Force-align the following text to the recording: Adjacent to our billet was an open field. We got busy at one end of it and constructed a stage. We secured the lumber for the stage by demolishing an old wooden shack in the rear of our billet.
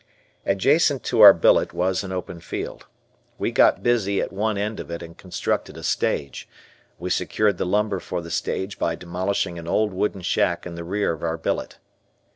Adjacent 0.47 1.03
to 1.03 1.21
our 1.21 1.31
billet 1.31 1.73
was 1.73 2.03
an 2.03 2.11
open 2.11 2.39
field. 2.39 2.87
We 3.37 3.51
got 3.51 3.83
busy 3.83 4.19
at 4.19 4.33
one 4.33 4.57
end 4.57 4.79
of 4.79 4.89
it 4.89 5.03
and 5.03 5.15
constructed 5.15 5.77
a 5.77 5.83
stage. 5.83 6.49
We 6.97 7.11
secured 7.11 7.59
the 7.59 7.67
lumber 7.67 7.99
for 7.99 8.19
the 8.19 8.31
stage 8.31 8.79
by 8.79 8.95
demolishing 8.95 9.59
an 9.59 9.67
old 9.67 9.93
wooden 9.93 10.21
shack 10.23 10.65
in 10.65 10.73
the 10.73 10.83
rear 10.83 11.11
of 11.13 11.21
our 11.21 11.37
billet. 11.37 11.77